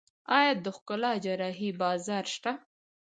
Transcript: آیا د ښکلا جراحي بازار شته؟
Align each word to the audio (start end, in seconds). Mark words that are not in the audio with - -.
آیا 0.37 0.53
د 0.65 0.67
ښکلا 0.75 1.11
جراحي 1.23 1.69
بازار 1.81 2.25
شته؟ 2.35 2.51